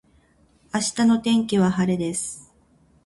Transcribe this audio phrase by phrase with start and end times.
[0.73, 2.51] 明日の天気は晴れです